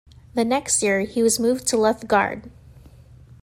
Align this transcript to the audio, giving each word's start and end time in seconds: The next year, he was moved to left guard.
The 0.33 0.43
next 0.43 0.81
year, 0.81 1.01
he 1.01 1.21
was 1.21 1.39
moved 1.39 1.67
to 1.67 1.77
left 1.77 2.07
guard. 2.07 2.49